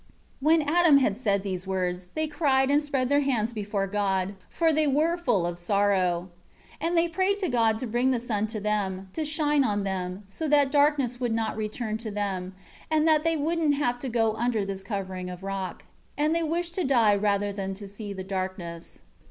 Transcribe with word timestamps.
5 0.01 0.07
When 0.47 0.61
Adam 0.63 0.97
had 0.97 1.15
said 1.15 1.43
these 1.43 1.67
words, 1.67 2.09
they 2.15 2.25
cried 2.25 2.71
and 2.71 2.81
spread 2.83 3.07
their 3.07 3.19
hands 3.21 3.53
before 3.53 3.85
God; 3.85 4.33
for 4.49 4.73
they 4.73 4.87
were 4.87 5.15
full 5.15 5.45
of 5.45 5.59
sorrow. 5.59 6.31
6 6.79 6.87
And 6.87 6.97
they 6.97 7.07
prayed 7.07 7.37
to 7.37 7.49
God 7.49 7.77
to 7.77 7.85
bring 7.85 8.09
the 8.09 8.19
sun 8.19 8.47
to 8.47 8.59
them, 8.59 9.09
to 9.13 9.23
shine 9.23 9.63
on 9.63 9.83
them, 9.83 10.23
so 10.25 10.47
that 10.47 10.71
darkness 10.71 11.19
would 11.19 11.33
not 11.35 11.55
return 11.55 11.99
to 11.99 12.09
them, 12.09 12.55
and 12.89 13.07
that 13.07 13.23
they 13.23 13.37
wouldn't 13.37 13.75
have 13.75 13.99
to 13.99 14.09
go 14.09 14.33
under 14.33 14.65
this 14.65 14.83
covering 14.83 15.29
of 15.29 15.43
rock. 15.43 15.83
And 16.17 16.33
they 16.33 16.41
wished 16.41 16.73
to 16.73 16.83
die 16.83 17.15
rather 17.15 17.53
than 17.53 17.75
see 17.75 18.11
the 18.11 18.23
darkness. 18.23 19.03